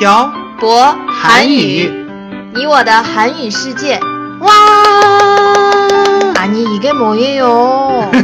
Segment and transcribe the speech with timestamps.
[0.00, 1.90] 漂博韩语
[2.54, 4.00] 你我的韩语世界。
[4.40, 4.52] 와!
[6.36, 8.10] 아니 이게 뭐예요?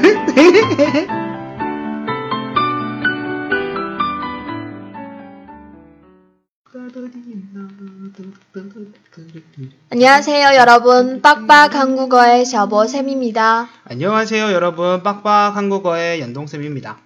[9.90, 13.68] 안녕하세요 여러분 빡빡 한국어의 샤버쌤입니다.
[13.84, 15.02] 안녕하세요, 여러분.
[15.02, 16.98] 빡빡 한국어의 연동쌤입니다.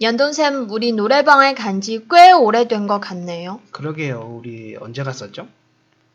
[0.00, 3.60] 연돈쌤 우리 노래방에 간 지 꽤 오래된 것 같네요.
[3.70, 4.20] 그러게요.
[4.38, 5.48] 우리 언제 갔었죠?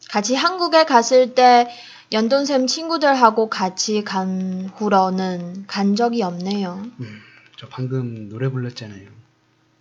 [0.09, 1.69] 같이 한국에 갔을 때
[2.11, 6.83] 연돈쌤 친구들하고 같이 간 후로는 간 적이 없네요.
[6.99, 7.21] 음,
[7.57, 9.07] 저 방금 노래 불렀잖아요.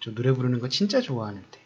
[0.01, 1.59] 저 노래 부르는 거 진짜 좋아하는데.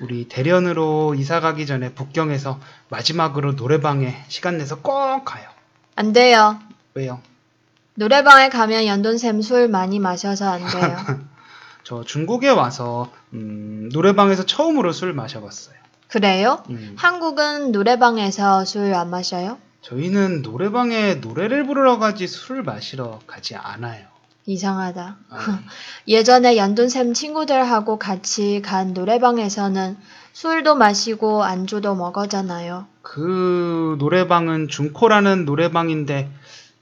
[0.00, 2.60] 우리 대련으로 이사 가기 전에 북경에서
[2.90, 5.48] 마지막으로 노래방에 시간 내서 꼭 가요.
[5.94, 6.58] 안 돼요.
[6.94, 7.22] 왜요?
[7.94, 10.96] 노래방에 가면 연돈쌤 술 많이 마셔서 안 돼요.
[11.86, 15.76] 저 중국에 와서 음, 노래방에서 처음으로 술 마셔봤어요.
[16.08, 16.64] 그래요?
[16.68, 19.58] 음, 한국은 노래방에서 술 안 마셔요?
[19.82, 24.04] 저희는 노래방에 노래를 부르러 가지 술을 마시러 가지 않아요.
[24.46, 25.16] 이상하다.
[25.30, 25.60] 아,
[26.08, 29.96] 예전에 연돈쌤 친구들하고 같이 간 노래방에서는
[30.32, 32.86] 술도 마시고 안주도 먹었잖아요.
[33.02, 36.30] 그 노래방은 중코라는 노래방인데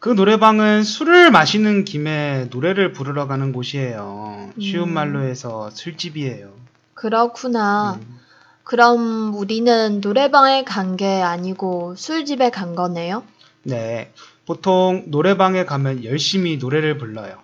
[0.04, 4.50] 그 노래방은 술을 마시는 김에 노래를 부르러 가는 곳이에요.
[4.60, 4.92] 쉬운 음.
[4.92, 6.50] 말로 해서 술집이에요.
[6.92, 7.94] 그렇구나.
[8.02, 8.20] 음,
[8.64, 13.22] 그럼 우리는 노래방에 간 게 아니고 술집에 간 거네요?
[13.62, 14.12] 네.
[14.44, 17.38] 보통 노래방에 가면 열심히 노래를 불러요.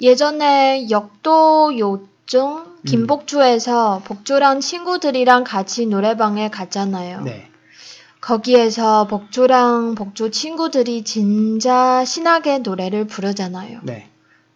[0.00, 7.20] 예전에 역도 요정 김복주에서 복주랑 친구들이랑 같이 노래방에 갔잖아요.
[7.20, 7.50] 네.
[8.24, 13.80] 거기에서 복주랑 복주 친구들이 진짜 신나게 노래를 부르잖아요.
[13.82, 14.08] 네.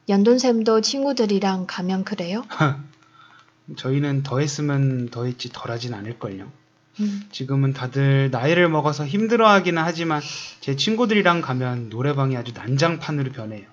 [0.09, 2.45] 연돈쌤도 친구들이랑 가면 그래요?
[3.77, 6.51] 저희는 더 했으면 더 했지 덜 하진 않을걸요.
[7.01, 10.23] 음, 지금은 다들 나이를 먹어서 힘들어 하기는 하지만
[10.61, 13.67] 제 친구들이랑 가면 노래방이 아주 난장판으로 변해요.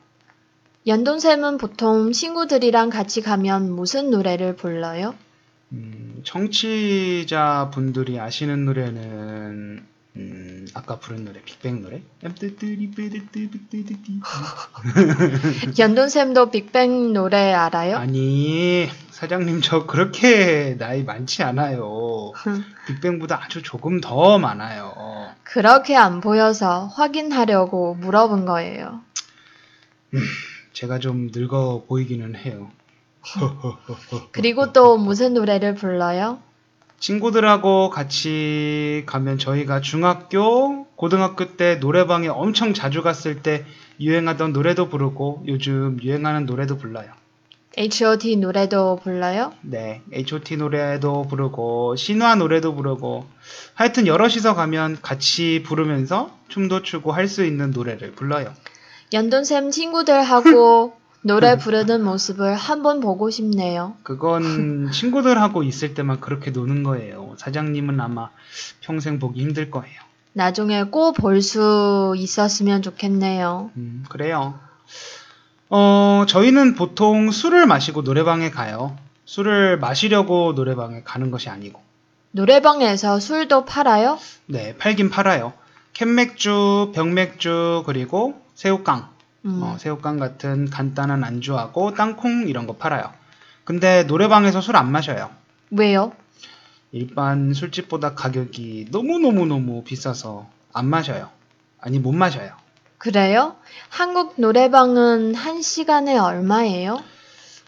[0.88, 5.16] 연돈쌤은 보통 친구들이랑 같이 가면 무슨 노래를 불러요?
[5.72, 9.86] 음, 청취자 분들이 아시는 노래는
[10.18, 12.02] 음, 아까 부른 노래 빅뱅 노래
[15.78, 17.98] 연돈쌤도 빅뱅 노래 알아요?
[17.98, 22.32] 아니 사장님 저 그렇게 나이 많지 않아요
[22.88, 24.94] 빅뱅보다 아주 조금 더 많아요
[25.44, 29.02] 그렇게 안 보여서 확인하려고 물어본 거예요.
[30.74, 32.72] 제가 좀 늙어 보이기는 해요
[34.32, 36.40] 그리고 또 무슨 노래를 불러요?
[37.00, 43.66] 친구들하고 같이 가면 저희가 중학교, 고등학교 때 노래방에 엄청 자주 갔을 때
[44.00, 47.08] 유행하던 노래도 부르고 요즘 유행하는 노래도 불러요.
[47.78, 49.52] H.O.T 노래도 불러요?
[49.62, 53.26] 네, H.O.T 노래도 부르고 신화 노래도 부르고
[53.74, 58.54] 하여튼 여럿이서 가면 같이 부르면서 춤도 추고 할 수 있는 노래를 불러요.
[59.12, 60.94] 연돈쌤 친구들하고
[61.28, 63.96] 노래 부르는 모습을 한번 보고 싶네요.
[64.04, 67.34] 그건 친구들하고 있을 때만 그렇게 노는 거예요.
[67.38, 68.30] 사장님은 아마
[68.82, 70.00] 평생 보기 힘들 거예요.
[70.34, 73.72] 나중에 꼭 볼 수 있었으면 좋겠네요.
[73.78, 74.60] 음, 그래요.
[75.70, 78.96] 어, 저희는 보통 술을 마시고 노래방에 가요.
[79.26, 81.82] 술을 마시려고 노래방에 가는 것이 아니고.
[82.32, 84.20] 노래방에서 술도 팔아요?
[84.46, 85.54] 네, 팔긴 팔아요.
[85.94, 89.08] 캔맥주, 병맥주, 그리고 새우깡.
[89.46, 93.12] 음, 어, 새우깡 같은 간단한 안주하고 땅콩 이런 거 팔아요.
[93.64, 95.30] 근데 노래방에서 술 안 마셔요.
[95.72, 96.14] 왜요?
[96.92, 101.30] 일반 술집보다 가격이 너무너무너무 비싸서 안 마셔요.
[101.80, 102.52] 아니, 못 마셔요.
[102.98, 103.56] 그래요?
[103.90, 107.04] 한국 노래방은 한 시간에 얼마예요?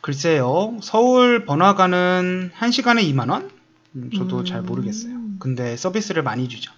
[0.01, 3.49] 글쎄요, 서울 번화가는 1시간에 2만원?
[3.95, 4.45] 음, 저도 음.
[4.45, 5.13] 잘 모르겠어요.
[5.39, 6.71] 근데 서비스를 많이 주죠.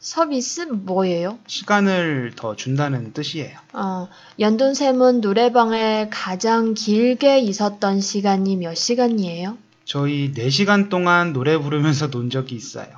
[0.00, 1.38] 서비스 뭐예요?
[1.46, 3.58] 시간을 더 준다는 뜻이에요.
[3.72, 9.58] 어, 연돈쌤은 노래방에 가장 길게 있었던 시간이 몇 시간이에요?
[9.84, 12.88] 저희 4시간 동안 노래 부르면서 논 적이 있어요.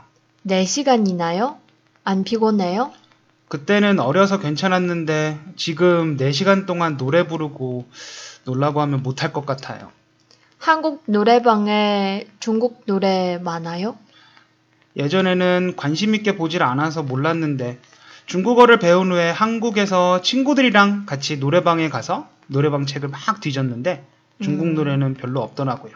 [0.46, 1.56] 4시간이나요?
[2.04, 2.92] 안 피곤해요?
[3.48, 7.86] 그때는 어려서 괜찮았는데 지금 4시간 동안 노래 부르고
[8.44, 9.90] 놀라고 하면 못할 것 같아요.
[10.58, 13.96] 한국 노래방에 중국 노래 많아요?
[14.96, 17.78] 예전에는 관심 있게 보질 않아서 몰랐는데
[18.26, 24.04] 중국어를 배운 후에 한국에서 친구들이랑 같이 노래방에 가서 노래방 책을 막 뒤졌는데
[24.40, 24.74] 중국 음.
[24.74, 25.92] 노래는 별로 없더라고요.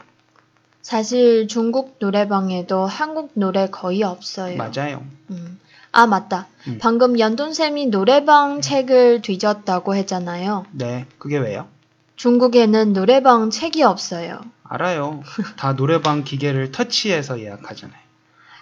[0.82, 4.56] 사실 중국 노래방에도 한국 노래 거의 없어요.
[4.56, 5.02] 맞아요.
[5.30, 5.58] 음.
[5.92, 6.48] 아, 맞다.
[6.66, 6.78] 음.
[6.80, 10.66] 방금 연돈쌤이 노래방 책을 뒤졌다고 했잖아요.
[10.72, 11.68] 네, 그게 왜요?
[12.16, 14.40] 중국에는 노래방 책이 없어요.
[14.64, 15.22] 알아요.
[15.56, 18.03] 다 노래방 기계를 터치해서 예약하잖아요.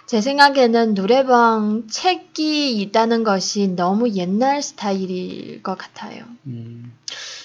[0.05, 6.25] 제 생각에는 노래방 책이 있다는 것이 너무 옛날 스타일일 것 같아요.
[6.45, 6.93] 음,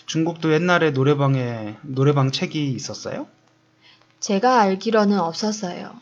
[0.06, 3.26] 중국도 옛날에 노래방에 노래방 책이 있었어요?
[4.20, 5.92] 제가 알기로는 없었어요.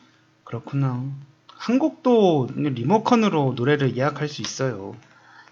[0.44, 1.04] 그렇구나.
[1.48, 4.96] 한국도 리모컨으로 노래를 예약할 수 있어요.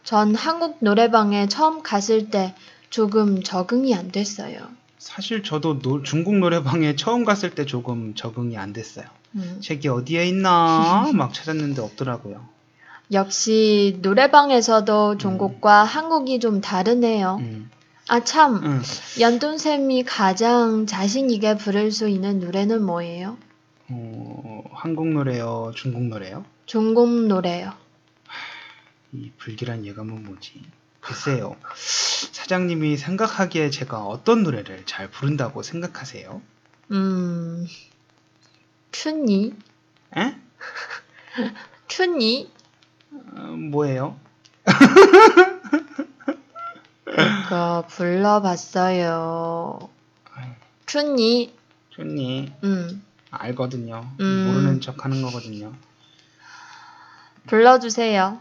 [0.04, 2.54] 전 한국 노래방에 처음 갔을 때
[2.90, 4.68] 조금 적응이 안 됐어요.
[5.04, 9.04] 사실 저도 노- 중국 노래방에 처음 갔을 때 조금 적응이 안 됐어요.
[9.34, 12.48] 음, 책이 어디에 있나 막 찾았는데 없더라고요.
[13.12, 17.36] 역시 노래방에서도 중국과 한국이 좀 다르네요.
[17.40, 17.70] 음,
[18.08, 18.56] 아, 참.
[18.64, 18.82] 음.
[19.20, 23.36] 연돈쌤이 가장 자신있게 부를 수 있는 노래는 뭐예요?
[23.90, 26.46] 어, 한국 노래요, 중국 노래요?
[26.64, 27.74] 중국 노래요.
[29.12, 30.62] 이 불길한 예감은 뭐지?
[31.04, 31.56] 글쎄요.
[32.32, 36.40] 사장님이 생각하기에 제가 어떤 노래를 잘 부른다고 생각하세요?
[36.92, 37.66] 음,
[38.90, 39.54] 춘니?
[40.16, 40.34] 에?
[41.88, 42.50] 춘니?
[43.36, 44.18] 어, 뭐예요?
[47.04, 49.90] 그거 불러봤어요.
[50.86, 51.54] 춘니?
[51.90, 52.52] 좋니?
[52.64, 54.10] 음, 알거든요.
[54.20, 54.44] 음.
[54.46, 55.72] 모르는 척 하는 거거든요.
[57.46, 58.40] 불러주세요.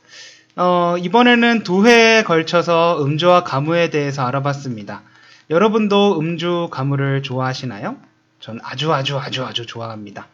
[0.57, 5.01] 어, 이번에는 두 회에 걸쳐서 음주와 가무에 대해서 알아봤습니다.
[5.49, 7.97] 여러분도 음주, 가무를 좋아하시나요?
[8.39, 10.27] 전 아주 아주 아주 아주 좋아합니다.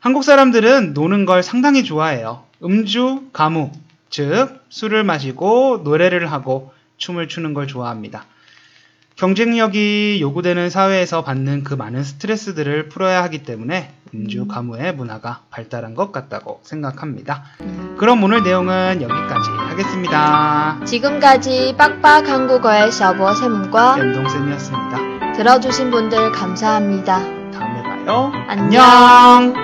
[0.00, 2.44] 한국 사람들은 노는 걸 상당히 좋아해요.
[2.62, 3.72] 음주, 가무,
[4.08, 8.26] 즉 술을 마시고 노래를 하고 춤을 추는 걸 좋아합니다.
[9.16, 14.48] 경쟁력이 요구되는 사회에서 받는 그 많은 스트레스들을 풀어야 하기 때문에 음주, 음.
[14.48, 17.44] 가무의 문화가 발달한 것 같다고 생각합니다.
[17.60, 17.96] 음.
[17.98, 20.80] 그럼 오늘 내용은 여기까지 하겠습니다.
[20.84, 25.32] 지금까지 빡빡 한국어의 샤버 쌤과 연동쌤이었습니다.
[25.36, 27.18] 들어주신 분들 감사합니다.
[27.52, 28.32] 다음에 봐요.
[28.48, 28.82] 안녕.
[28.82, 29.63] 안녕.